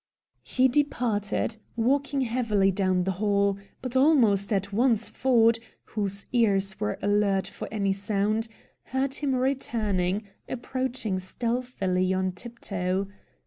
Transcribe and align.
He 0.41 0.67
departed, 0.67 1.57
walking 1.75 2.21
heavily 2.21 2.71
down 2.71 3.03
the 3.03 3.11
hall, 3.21 3.59
but 3.83 3.95
almost 3.95 4.51
at 4.51 4.73
once 4.73 5.09
Ford, 5.11 5.59
whose 5.85 6.25
ears 6.31 6.79
were 6.79 6.97
alert 7.03 7.45
for 7.45 7.67
any 7.71 7.91
sound, 7.91 8.47
heard 8.85 9.13
him 9.13 9.35
returning, 9.35 10.23
approaching 10.49 11.19
stealthily 11.19 12.11
on 12.15 12.31
tiptoe. 12.31 13.09